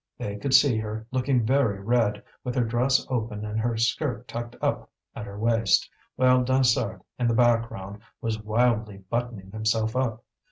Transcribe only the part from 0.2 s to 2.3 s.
could see her, looking very red,